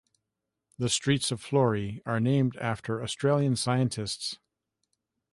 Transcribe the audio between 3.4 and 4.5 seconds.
scientists.